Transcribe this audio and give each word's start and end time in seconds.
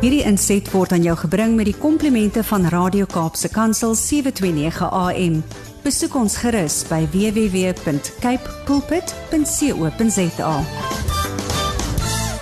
Hierdie 0.00 0.22
inset 0.24 0.64
word 0.72 0.94
aan 0.96 1.02
jou 1.04 1.12
gebring 1.20 1.58
met 1.58 1.66
die 1.68 1.76
komplimente 1.76 2.40
van 2.48 2.62
Radio 2.72 3.04
Kaapse 3.04 3.50
Kansel 3.52 3.92
729 4.00 4.86
AM. 4.96 5.34
Besoek 5.84 6.14
ons 6.16 6.38
gerus 6.40 6.78
by 6.88 7.02
www.cape 7.12 8.54
pulpit.co.za. 8.64 10.54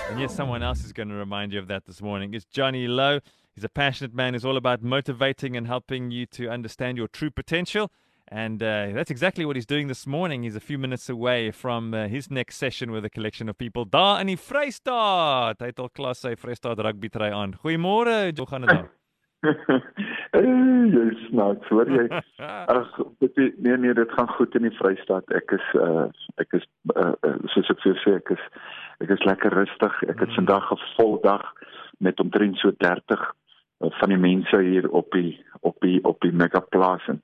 And 0.06 0.22
yes, 0.22 0.36
someone 0.36 0.62
else 0.62 0.86
is 0.86 0.92
going 0.94 1.10
to 1.10 1.18
remind 1.18 1.50
you 1.50 1.58
of 1.58 1.66
that 1.66 1.82
this 1.86 2.00
morning. 2.00 2.32
It's 2.32 2.46
Johnny 2.46 2.86
Lowe. 2.86 3.18
He's 3.56 3.64
a 3.64 3.68
passionate 3.68 4.14
man 4.14 4.34
who's 4.34 4.44
all 4.44 4.56
about 4.56 4.84
motivating 4.84 5.56
and 5.56 5.66
helping 5.66 6.12
you 6.12 6.26
to 6.38 6.48
understand 6.48 6.96
your 6.96 7.08
true 7.08 7.32
potential. 7.32 7.90
And 8.30 8.62
uh, 8.62 8.92
that's 8.92 9.10
exactly 9.10 9.46
what 9.46 9.56
he's 9.56 9.66
doing 9.66 9.88
this 9.88 10.06
morning. 10.06 10.42
He's 10.42 10.56
a 10.56 10.60
few 10.60 10.76
minutes 10.78 11.08
away 11.08 11.50
from 11.50 11.94
uh, 11.94 12.08
his 12.08 12.30
next 12.30 12.56
session 12.56 12.90
with 12.90 13.04
a 13.04 13.10
collection 13.10 13.48
of 13.48 13.56
people. 13.56 13.86
Daar 13.86 14.20
in 14.20 14.26
die 14.26 14.36
Vrystaat. 14.36 15.60
Hy 15.60 15.70
het 15.72 15.80
al 15.80 15.88
klas 15.88 16.20
sy 16.20 16.34
Vrystaat 16.36 16.82
rugby 16.84 17.08
try 17.08 17.30
aan. 17.32 17.56
Goeiemôre, 17.62 18.18
hoe 18.36 18.48
gaan 18.50 18.66
dit 18.66 18.74
daar? 18.74 18.90
jy 20.98 21.06
snaaks, 21.28 21.70
hoor 21.72 21.88
jy? 21.88 22.04
Ag, 22.76 23.00
nee 23.24 23.76
nee, 23.80 23.94
dit 23.96 24.12
gaan 24.18 24.28
goed 24.36 24.54
in 24.60 24.68
die 24.68 24.76
Vrystaat. 24.76 25.32
Ek 25.32 25.56
is 25.56 25.72
uh 25.80 26.08
ek 26.42 26.52
is 26.60 26.68
uh, 26.96 27.14
soos 27.54 27.72
ek 27.72 27.80
vir 27.86 27.96
sê, 28.04 28.18
ek 28.20 28.34
is 28.36 28.44
ek 29.06 29.14
is 29.16 29.24
lekker 29.24 29.56
rustig. 29.56 30.00
Ek 30.04 30.18
het 30.18 30.28
mm. 30.28 30.40
vandag 30.42 30.68
'n 30.76 30.82
vol 30.98 31.16
dag 31.24 31.48
met 32.04 32.20
omtrent 32.20 32.60
so 32.60 32.76
30 32.76 33.24
van 33.78 34.12
die 34.12 34.20
mense 34.20 34.60
hier 34.60 34.90
op 34.90 35.10
die 35.16 35.38
op 35.60 35.80
die 35.80 35.98
op 36.04 36.20
die 36.20 36.34
megaplaas 36.34 37.06
en 37.08 37.22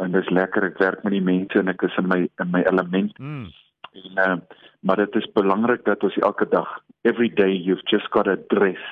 en 0.00 0.12
dis 0.12 0.30
lekker 0.30 0.64
ek 0.70 0.78
werk 0.78 1.02
met 1.04 1.12
die 1.12 1.24
mense 1.24 1.58
en 1.58 1.68
ek 1.68 1.82
is 1.82 1.96
in 2.00 2.08
my 2.08 2.20
in 2.40 2.50
my 2.50 2.62
element. 2.70 3.18
Mm. 3.18 3.50
En 3.92 4.20
uh, 4.24 4.36
maar 4.80 4.96
dit 4.96 5.14
is 5.20 5.32
belangrik 5.32 5.84
dat 5.84 6.02
ons 6.02 6.16
elke 6.16 6.48
dag 6.48 6.68
every 7.02 7.28
day 7.28 7.52
you've 7.52 7.86
just 7.90 8.08
got 8.10 8.26
a 8.26 8.36
dress 8.48 8.82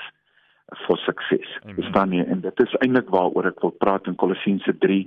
for 0.86 0.96
success. 0.98 1.58
Verstaan 1.64 2.12
jy? 2.14 2.25
En 2.30 2.41
dit 2.41 2.62
is 2.62 2.77
eintlik 2.84 3.10
waaroor 3.10 3.50
ek 3.50 3.62
wil 3.64 3.75
praat 3.83 4.06
in 4.06 4.19
Kolossense 4.20 4.77
3 4.84 5.02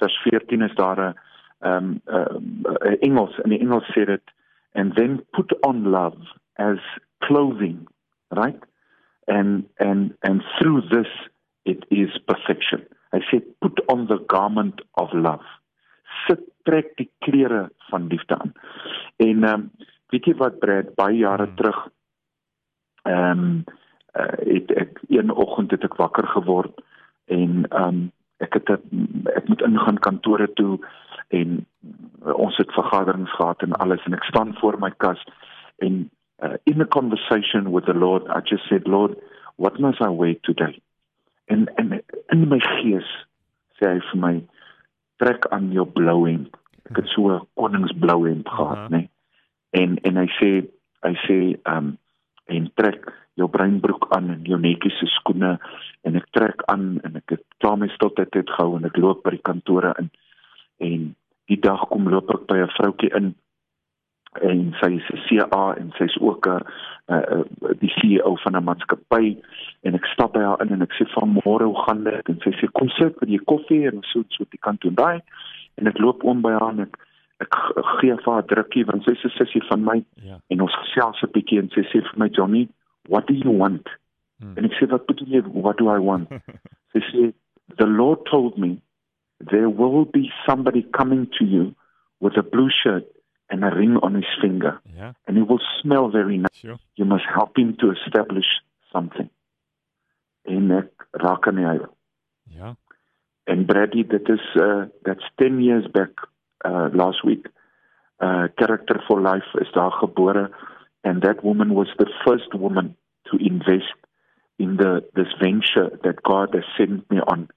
vers 0.00 0.16
14 0.22 0.62
is 0.62 0.74
daar 0.74 1.00
'n 1.00 1.14
ehm 1.64 2.00
um, 2.06 2.62
uh, 2.82 2.96
Engels 3.00 3.38
in 3.44 3.50
die 3.50 3.60
Engels 3.60 3.86
sê 3.92 4.04
dit 4.04 4.34
and 4.74 4.94
then 4.96 5.24
put 5.32 5.52
on 5.62 5.88
love 5.88 6.18
as 6.54 6.78
clothing, 7.18 7.88
right? 8.30 8.62
And 9.26 9.68
and 9.78 10.14
and 10.20 10.42
through 10.58 10.82
this 10.88 11.10
it 11.64 11.84
is 11.88 12.10
perfection. 12.26 12.86
Hy 13.14 13.22
sê 13.30 13.40
put 13.62 13.80
on 13.92 14.08
the 14.10 14.18
garment 14.32 14.82
of 15.00 15.12
love. 15.14 15.46
Sit 16.26 16.42
trek 16.66 16.94
die 16.98 17.10
klere 17.24 17.68
van 17.90 18.08
liefde 18.10 18.38
aan. 18.38 18.54
En 19.22 19.44
ehm 19.44 19.54
um, 19.54 19.70
weet 20.14 20.28
jy 20.30 20.34
wat 20.38 20.58
Brad 20.62 20.94
baie 20.98 21.18
jare 21.22 21.48
hmm. 21.48 21.56
terug 21.58 21.80
ehm 23.04 23.46
um, 23.46 23.64
uh, 24.14 24.54
het 24.54 24.70
ek 24.78 25.00
een 25.08 25.30
oggend 25.30 25.70
het 25.74 25.84
ek 25.84 25.96
wakker 26.00 26.26
geword 26.36 26.84
en 27.26 27.64
ehm 27.70 27.88
um, 27.88 28.04
ek 28.42 28.58
het 28.58 28.70
ek 29.34 29.48
moet 29.48 29.62
ingaan 29.62 29.98
kantore 30.06 30.48
toe 30.58 30.78
en 31.28 31.66
ons 32.34 32.56
het 32.56 32.72
vergaderings 32.76 33.34
gehad 33.36 33.62
en 33.62 33.76
alles 33.82 34.04
en 34.04 34.16
ek 34.16 34.26
staan 34.30 34.54
voor 34.60 34.78
my 34.78 34.90
kas 35.04 35.22
en 35.86 36.10
uh, 36.42 36.56
in 36.64 36.80
a 36.80 36.88
conversation 36.96 37.70
with 37.70 37.86
the 37.90 37.94
Lord 37.94 38.26
I 38.28 38.40
just 38.44 38.68
said 38.68 38.86
Lord 38.86 39.16
what 39.56 39.78
must 39.78 40.00
I 40.00 40.10
wear 40.10 40.34
today 40.42 40.80
en 41.46 41.66
en 41.76 42.02
in 42.32 42.48
my 42.48 42.60
gees 42.60 43.08
sê 43.78 43.90
hy 43.90 44.00
vir 44.10 44.20
my 44.20 44.34
trek 45.22 45.46
aan 45.54 45.72
jou 45.72 45.86
blou 45.86 46.24
hemp. 46.26 46.56
Ek 46.90 47.00
het 47.00 47.08
so 47.12 47.30
'n 47.30 47.46
koningsblou 47.54 48.26
hemp 48.28 48.48
gehad 48.48 48.78
uh 48.78 48.84
-huh. 48.84 48.92
nê 48.94 49.08
en 49.80 49.98
en 50.02 50.16
hy 50.16 50.28
sê 50.38 50.50
hy 51.06 51.14
sê 51.26 51.38
um 51.76 51.96
en 52.46 52.70
trek 52.74 53.12
jou 53.34 53.48
breinbroek 53.48 54.06
aan 54.14 54.30
en 54.30 54.42
jou 54.46 54.58
netjiese 54.60 55.06
skoene 55.06 55.58
en 56.06 56.16
ek 56.16 56.26
trek 56.36 56.62
aan 56.70 57.00
en 57.02 57.16
ek 57.16 57.36
het 57.36 57.44
klaar 57.58 57.78
my 57.78 57.88
stiltyd 57.88 58.34
het 58.34 58.50
gehou 58.50 58.76
en 58.76 58.84
ek 58.84 58.96
loop 58.96 59.24
by 59.24 59.30
die 59.30 59.46
kantore 59.48 59.94
in. 59.98 60.10
En 60.78 61.14
die 61.50 61.60
dag 61.60 61.88
kom 61.88 62.08
loop 62.08 62.30
ek 62.30 62.46
by 62.46 62.58
'n 62.62 62.76
vroutjie 62.76 63.14
in 63.16 63.34
en 64.42 64.74
sy 64.80 64.90
is 64.98 65.08
'n 65.12 65.20
CA 65.26 65.74
en 65.78 65.92
sy's 65.98 66.16
ook 66.20 66.46
'n 66.46 66.62
uh, 67.14 67.42
die 67.78 67.92
CEO 67.98 68.36
van 68.36 68.56
'n 68.56 68.64
maatskappy. 68.64 69.36
En 69.82 69.94
ek 69.94 70.06
stap 70.06 70.32
by 70.32 70.40
haar 70.40 70.60
in 70.62 70.72
en 70.72 70.82
ek 70.82 70.92
sê 70.92 71.06
van 71.12 71.38
môre 71.44 71.64
hoe 71.64 71.82
gaan 71.86 72.04
dit? 72.04 72.28
En 72.28 72.38
sy 72.40 72.50
sê 72.50 72.70
kom 72.72 72.88
sit 72.88 73.18
vir 73.18 73.28
die 73.28 73.44
koffie 73.44 73.86
en 73.86 74.02
so 74.02 74.24
so 74.28 74.44
die 74.50 74.58
kant 74.58 74.80
toe. 74.80 74.90
Daai 74.90 75.20
en 75.74 75.86
ek 75.86 75.98
loop 75.98 76.24
om 76.24 76.42
by 76.42 76.52
haar 76.52 76.72
en 76.72 76.80
ek 76.80 76.96
ek 77.40 77.54
gee 78.00 78.14
vir 78.14 78.32
haar 78.32 78.46
drukkie 78.46 78.84
want 78.84 79.04
sy's 79.04 79.24
'n 79.24 79.36
sussie 79.36 79.62
van 79.68 79.84
my. 79.84 80.04
Ja. 80.22 80.38
en 80.48 80.60
ons 80.60 80.74
gesels 80.74 81.22
'n 81.22 81.32
bietjie 81.32 81.58
en 81.58 81.70
sy 81.70 81.82
sê 81.82 82.02
vir 82.02 82.18
my 82.18 82.28
Johnny 82.28 82.68
what 83.08 83.26
do 83.26 83.34
you 83.34 83.50
want? 83.50 83.88
Hmm. 84.40 84.56
en 84.56 84.64
ek 84.64 84.72
sê 84.72 84.88
wat 84.90 85.06
bedoel 85.06 85.28
jy? 85.28 85.42
What 85.52 85.78
do 85.78 85.90
I 85.90 85.98
want? 85.98 86.28
Sy 86.92 87.00
sê 87.10 87.32
the 87.76 87.86
lord 87.86 88.24
told 88.26 88.58
me 88.58 88.80
there 89.50 89.68
will 89.68 90.04
be 90.04 90.30
somebody 90.46 90.82
coming 90.92 91.26
to 91.38 91.44
you 91.44 91.74
with 92.20 92.36
a 92.36 92.42
blue 92.42 92.70
shirt 92.70 93.04
and 93.54 93.64
a 93.64 93.70
ring 93.70 93.96
on 94.02 94.14
his 94.14 94.30
finger. 94.42 94.80
Yeah. 94.96 95.12
And 95.26 95.36
he 95.36 95.42
will 95.42 95.60
smell 95.80 96.08
very 96.10 96.38
nice. 96.38 96.58
Sure. 96.60 96.78
You 96.96 97.04
must 97.04 97.26
help 97.32 97.56
him 97.56 97.76
to 97.80 97.92
establish 97.96 98.50
something. 98.92 99.30
En 100.44 100.70
ek 100.80 101.06
raak 101.24 101.46
aan 101.48 101.60
hy. 101.62 101.76
Ja. 102.58 102.74
En 103.52 103.64
Brady, 103.70 104.02
dit 104.14 104.28
is 104.28 104.46
uh 104.60 104.84
that's 105.06 105.26
10 105.42 105.62
years 105.62 105.86
back 105.98 106.26
uh 106.66 106.88
last 106.92 107.22
week. 107.24 107.46
Uh 108.18 108.48
Character 108.60 109.02
for 109.06 109.22
Life 109.22 109.60
is 109.62 109.70
daar 109.72 109.92
gebore 110.02 110.50
and 111.04 111.22
that 111.22 111.42
woman 111.42 111.74
was 111.74 111.94
the 111.98 112.10
first 112.24 112.54
woman 112.54 112.96
to 113.30 113.36
invest 113.36 113.98
in 114.58 114.76
the 114.76 114.92
this 115.14 115.32
venture 115.38 115.90
that 116.02 116.22
God 116.22 116.54
has 116.54 116.66
sent 116.76 117.08
me 117.10 117.20
on 117.20 117.48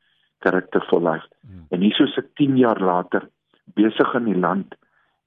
Character 0.46 0.84
for 0.90 1.02
Life. 1.02 1.26
Mm. 1.42 1.66
En 1.70 1.82
hier 1.82 1.96
so 2.14 2.22
10 2.34 2.58
jaar 2.58 2.80
later 2.80 3.30
besig 3.74 4.14
in 4.14 4.30
die 4.30 4.40
land 4.40 4.78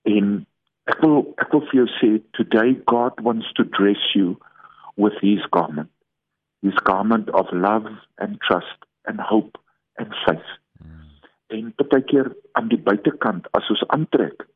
en 0.03 0.47
Ek 0.91 0.99
wil 1.05 1.21
ek 1.43 1.53
wil 1.55 1.62
vir 1.71 1.78
jou 1.81 1.89
sê 1.99 2.11
today 2.39 2.75
God 2.91 3.21
wants 3.27 3.51
to 3.59 3.65
dress 3.78 4.03
you 4.15 4.37
with 4.97 5.17
his 5.23 5.45
garment. 5.56 5.91
His 6.67 6.78
garment 6.89 7.31
of 7.41 7.53
love 7.53 7.87
and 8.19 8.41
trust 8.47 8.89
and 9.06 9.21
hope 9.21 9.59
and 10.03 10.12
faith. 10.25 10.51
Mm. 10.83 11.06
En 11.56 11.71
baie 11.78 12.03
keer 12.12 12.33
aan 12.59 12.73
die 12.73 12.81
buitekant 12.91 13.47
as 13.59 13.71
ons 13.77 13.87
aantrek. 13.97 14.47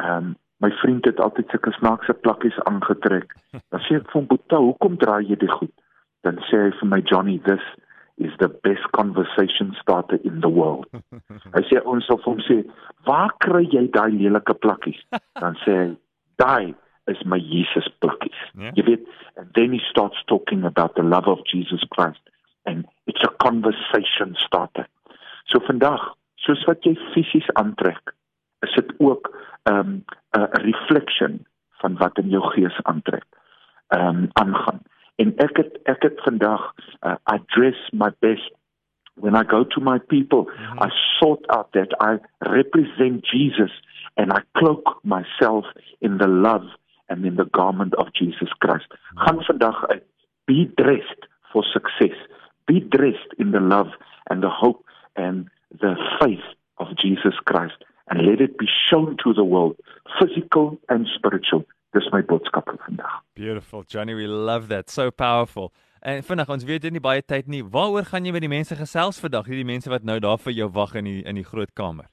Ehm 0.00 0.16
um, 0.16 0.32
my 0.62 0.70
vriend 0.80 1.04
het 1.04 1.18
altyd 1.20 1.50
sulke 1.50 1.72
snaakse 1.76 2.14
plakkies 2.24 2.58
aangetrek. 2.70 3.34
Dan 3.70 3.82
sê 3.84 3.98
ek 3.98 4.06
vir 4.08 4.20
hom, 4.20 4.28
"Boeta, 4.30 4.60
hoekom 4.62 4.94
dra 5.02 5.18
jy 5.20 5.36
dit 5.36 5.56
goed?" 5.60 5.74
Dan 6.24 6.38
sê 6.48 6.60
hy 6.62 6.70
vir 6.78 6.88
my, 6.88 7.00
"Johnny, 7.10 7.38
this 7.48 7.64
is 8.18 8.30
the 8.38 8.48
best 8.48 8.84
conversation 8.94 9.74
starter 9.80 10.18
in 10.24 10.40
the 10.40 10.48
world. 10.48 10.86
Hy 11.56 11.62
sê 11.70 11.80
ons 11.82 12.06
sal 12.06 12.20
hom 12.26 12.38
sê, 12.46 12.60
"Waar 13.04 13.32
kry 13.38 13.64
jy 13.70 13.90
daai 13.90 14.12
lelike 14.12 14.54
plakkies?" 14.54 15.00
Dan 15.42 15.56
sê 15.64 15.72
hy, 15.78 15.96
"Daai 16.36 16.74
is 17.06 17.20
my 17.24 17.38
Jesus 17.38 17.88
plakkies." 18.00 18.40
Yeah. 18.54 18.64
Ja. 18.64 18.72
Jy 18.76 18.84
weet, 18.84 19.08
and 19.36 19.52
then 19.54 19.72
he 19.72 19.80
starts 19.90 20.22
talking 20.26 20.64
about 20.64 20.94
the 20.94 21.02
love 21.02 21.28
of 21.28 21.44
Jesus 21.44 21.84
Christ 21.90 22.20
and 22.66 22.86
it's 23.06 23.22
a 23.22 23.32
conversation 23.44 24.36
starter. 24.46 24.86
So 25.48 25.60
vandag, 25.68 26.00
soos 26.44 26.64
wat 26.68 26.84
jy 26.84 26.94
fisies 27.12 27.48
aantrek, 27.60 28.14
is 28.64 28.72
dit 28.74 28.92
ook 28.98 29.28
'n 29.68 29.72
um, 29.72 30.04
'n 30.32 30.62
reflection 30.64 31.46
van 31.80 31.96
wat 31.96 32.18
in 32.18 32.28
jou 32.28 32.42
gees 32.54 32.82
aantrek. 32.82 33.26
Ehm 33.88 34.06
um, 34.06 34.28
aangaan 34.32 34.80
en 35.16 35.34
ek 35.36 35.56
het 35.56 35.78
ek 35.84 36.02
het 36.02 36.20
vandag 36.26 36.72
uh, 37.06 37.14
address 37.22 37.78
my 37.92 38.10
best 38.24 38.50
when 39.16 39.34
i 39.36 39.42
go 39.42 39.64
to 39.64 39.80
my 39.80 39.98
people 39.98 40.42
mm 40.44 40.50
-hmm. 40.50 40.86
i 40.86 40.88
sort 41.20 41.42
out 41.56 41.68
that 41.72 41.90
i 42.08 42.12
represent 42.58 43.24
jesus 43.32 43.72
and 44.16 44.32
i 44.32 44.40
cloak 44.58 44.84
myself 45.02 45.64
in 46.00 46.18
the 46.18 46.30
love 46.46 46.66
and 47.08 47.24
in 47.24 47.36
the 47.36 47.48
garment 47.50 47.92
of 47.96 48.06
jesus 48.20 48.50
christ 48.58 48.88
mm 48.90 48.96
-hmm. 48.96 49.24
gaan 49.24 49.44
vandag 49.44 49.84
uit 49.88 50.04
be 50.44 50.60
dressed 50.74 51.22
for 51.50 51.62
success 51.64 52.16
be 52.64 52.78
dressed 52.96 53.32
in 53.36 53.50
the 53.50 53.60
love 53.60 53.90
and 54.30 54.42
the 54.42 54.52
hope 54.62 54.80
and 55.14 55.50
the 55.78 55.94
faith 56.18 56.46
of 56.74 56.88
jesus 57.02 57.36
christ 57.44 57.78
and 58.06 58.20
let 58.28 58.40
it 58.40 58.56
be 58.56 58.68
shown 58.88 59.16
to 59.16 59.32
the 59.32 59.44
world 59.44 59.76
physical 60.18 60.78
and 60.86 61.06
spiritual 61.06 61.64
dis 61.94 62.06
my 62.12 62.22
boodskap 62.22 62.68
vir 62.68 62.78
vandag. 62.86 63.22
Beautiful 63.34 63.84
Johnny, 63.84 64.14
we 64.14 64.26
love 64.26 64.68
that. 64.68 64.90
So 64.90 65.10
powerful. 65.10 65.72
En 66.04 66.22
vinnig, 66.22 66.48
ons 66.52 66.64
weet 66.68 66.84
nie 66.92 67.00
baie 67.00 67.22
tyd 67.24 67.46
nie. 67.48 67.62
Waaroor 67.64 68.04
gaan 68.04 68.26
jy 68.28 68.32
met 68.36 68.44
die 68.44 68.52
mense 68.52 68.76
gesels 68.76 69.16
vandag? 69.22 69.46
Hierdie 69.48 69.64
mense 69.64 69.88
wat 69.88 70.02
nou 70.04 70.18
daar 70.20 70.40
vir 70.42 70.52
jou 70.52 70.66
wag 70.74 70.92
in 71.00 71.06
die 71.08 71.22
in 71.24 71.38
die 71.40 71.46
groot 71.48 71.72
kamer. 71.80 72.10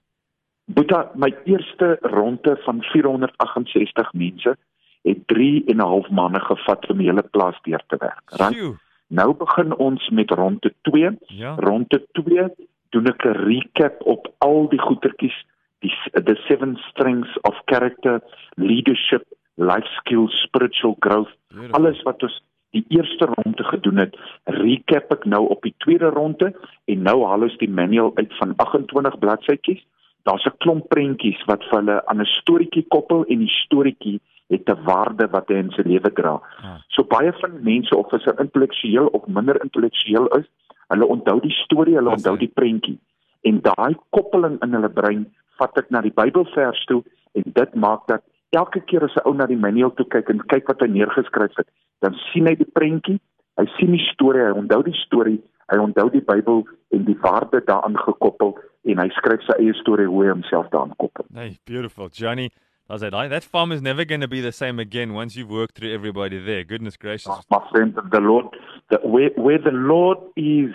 Boeta, 0.71 1.09
my 1.19 1.27
eerste 1.49 1.97
ronde 2.13 2.53
van 2.63 2.79
468 2.93 4.13
mense 4.15 4.55
het 5.03 5.25
3 5.27 5.65
en 5.73 5.77
'n 5.77 5.89
half 5.91 6.07
maande 6.09 6.39
gevat 6.39 6.88
om 6.89 6.97
die 6.97 7.09
hele 7.09 7.25
plaas 7.35 7.59
deur 7.67 7.83
te 7.88 7.97
werk. 7.99 8.23
Right? 8.39 8.79
Nou 9.09 9.33
begin 9.33 9.75
ons 9.75 10.09
met 10.09 10.31
ronde 10.31 10.73
2. 10.81 11.11
Ja. 11.27 11.55
Ronde 11.55 11.99
2 12.11 12.47
doen 12.89 13.07
ek 13.07 13.25
'n 13.25 13.43
recap 13.43 14.01
op 14.05 14.31
al 14.38 14.69
die 14.69 14.79
goetertjies, 14.79 15.35
die 15.79 15.91
the 16.13 16.35
seven 16.47 16.77
strengths 16.89 17.38
of 17.41 17.55
character, 17.65 18.21
leadership 18.55 19.23
life 19.55 19.88
skills, 19.99 20.31
spiritual 20.41 20.95
growth, 20.99 21.35
Beautiful. 21.49 21.75
alles 21.75 22.01
wat 22.03 22.23
ons 22.23 22.41
die 22.71 22.85
eerste 22.89 23.25
ronde 23.25 23.63
gedoen 23.63 23.97
het, 23.97 24.15
recap 24.45 25.12
ek 25.12 25.25
nou 25.25 25.44
op 25.53 25.62
die 25.68 25.75
tweede 25.83 26.12
ronde 26.15 26.51
en 26.85 27.03
nou 27.07 27.18
haal 27.27 27.47
ons 27.47 27.57
die 27.59 27.69
manual 27.69 28.12
uit 28.15 28.31
van 28.39 28.53
28 28.63 29.19
bladsytjies. 29.19 29.83
Daar's 30.23 30.45
'n 30.45 30.57
klomp 30.63 30.88
prentjies 30.89 31.41
wat 31.45 31.63
vir 31.69 31.79
hulle 31.79 32.06
aan 32.06 32.21
'n 32.21 32.33
storieetjie 32.39 32.85
koppel 32.88 33.25
en 33.25 33.39
die 33.39 33.56
storieetjie 33.65 34.19
het 34.50 34.69
'n 34.69 34.83
waarde 34.83 35.27
wat 35.31 35.47
hy 35.47 35.56
in 35.56 35.71
sy 35.71 35.81
lewe 35.81 36.12
dra. 36.13 36.41
Ja. 36.63 36.77
So 36.88 37.03
baie 37.03 37.33
van 37.33 37.63
mense 37.63 37.95
of 37.95 38.13
is 38.13 38.25
intellektueel 38.25 39.07
of 39.07 39.27
minder 39.27 39.62
intellektueel 39.63 40.27
is, 40.27 40.45
hulle 40.88 41.06
onthou 41.06 41.39
die 41.39 41.56
storie, 41.63 41.95
hulle 41.95 42.09
onthou 42.09 42.38
die 42.38 42.51
prentjie 42.53 43.00
en 43.41 43.62
daai 43.62 43.95
koppeling 44.09 44.59
in 44.62 44.75
hulle 44.77 44.89
brein 44.89 45.25
vat 45.59 45.77
ek 45.81 45.89
na 45.94 46.01
die 46.06 46.13
Bybelvers 46.13 46.85
toe 46.89 47.01
en 47.38 47.53
dit 47.57 47.75
maak 47.75 48.07
dat 48.12 48.24
elke 48.57 48.81
keer 48.89 49.03
as 49.07 49.15
'n 49.15 49.25
ou 49.25 49.33
na 49.33 49.45
die 49.47 49.57
manual 49.65 49.94
toe 49.95 50.06
kyk 50.06 50.29
en 50.29 50.45
kyk 50.53 50.67
wat 50.67 50.81
hy 50.81 50.88
neergeskryf 50.88 51.56
het, 51.56 51.67
dan 52.01 52.18
sien 52.31 52.50
hy 52.50 52.56
die 52.59 52.69
prentjie, 52.74 53.19
hy 53.59 53.65
sien 53.77 53.94
die 53.95 54.03
storie, 54.12 54.48
hy 54.48 54.57
onthou 54.63 54.81
die 54.88 54.98
storie, 55.03 55.39
hy 55.71 55.80
onthou 55.80 56.09
die 56.13 56.24
Bybel 56.25 56.65
en 56.95 57.06
die 57.07 57.18
waarde 57.24 57.62
daaraan 57.68 57.98
gekoppel 58.00 58.57
en 58.89 59.00
hy 59.03 59.07
skryf 59.18 59.45
sy 59.48 59.57
eie 59.62 59.77
storie 59.80 60.09
hoe 60.09 60.25
hy 60.25 60.33
homself 60.33 60.69
daaraan 60.74 60.98
koppel. 61.01 61.27
Hey, 61.33 61.59
beautiful 61.65 62.09
Johnny. 62.09 62.51
I 62.89 62.98
said, 62.98 63.13
that 63.13 63.45
farm 63.45 63.71
is 63.71 63.81
never 63.81 64.03
going 64.03 64.19
to 64.19 64.27
be 64.27 64.42
the 64.42 64.51
same 64.51 64.77
again 64.77 65.13
once 65.13 65.38
you've 65.38 65.50
worked 65.50 65.77
through 65.77 65.94
everybody 65.94 66.44
there. 66.44 66.65
Goodness 66.65 66.98
gracious. 66.98 67.31
Oh, 67.31 67.39
my 67.50 67.65
friend, 67.71 67.95
the 67.95 68.19
Lord, 68.19 68.48
the, 68.89 68.98
where, 68.98 69.30
where 69.38 69.59
the 69.59 69.71
Lord 69.71 70.18
is, 70.36 70.74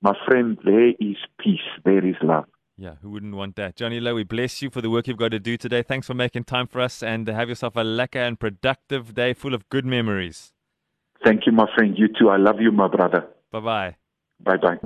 my 0.00 0.14
friend, 0.26 0.56
there 0.64 0.88
is 0.98 1.16
peace, 1.38 1.68
there 1.84 2.02
is 2.06 2.16
love. 2.22 2.46
Yeah, 2.78 2.94
who 3.02 3.10
wouldn't 3.10 3.34
want 3.34 3.56
that? 3.56 3.76
Johnny 3.76 4.00
Lowe, 4.00 4.14
we 4.14 4.24
bless 4.24 4.62
you 4.62 4.70
for 4.70 4.80
the 4.80 4.88
work 4.88 5.06
you've 5.06 5.18
got 5.18 5.32
to 5.32 5.38
do 5.38 5.58
today. 5.58 5.82
Thanks 5.82 6.06
for 6.06 6.14
making 6.14 6.44
time 6.44 6.66
for 6.66 6.80
us 6.80 7.02
and 7.02 7.28
have 7.28 7.50
yourself 7.50 7.76
a 7.76 7.82
lekker 7.82 8.26
and 8.26 8.40
productive 8.40 9.14
day 9.14 9.34
full 9.34 9.52
of 9.52 9.68
good 9.68 9.84
memories. 9.84 10.54
Thank 11.24 11.46
you, 11.46 11.52
my 11.52 11.66
friend. 11.74 11.96
You 11.98 12.08
too. 12.08 12.30
I 12.30 12.38
love 12.38 12.60
you, 12.60 12.72
my 12.72 12.88
brother. 12.88 13.28
Bye 13.52 13.60
bye. 13.60 13.96
Bye 14.38 14.58
bye. 14.58 14.78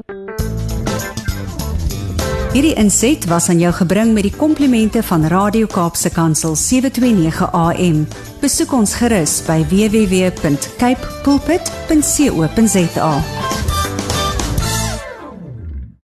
Hierdie 2.54 2.76
inset 2.78 3.24
was 3.26 3.48
aan 3.50 3.58
jou 3.58 3.72
gebring 3.74 4.12
met 4.14 4.22
die 4.28 4.36
komplimente 4.36 5.02
van 5.02 5.26
Radio 5.26 5.66
Kaapse 5.66 6.10
Kansel 6.14 6.54
729 6.54 7.50
AM. 7.50 8.04
Besoek 8.38 8.70
ons 8.78 8.94
gerus 8.94 9.40
by 9.48 9.58
www.cape 9.72 11.02
pulpit.co.za. 11.26 13.12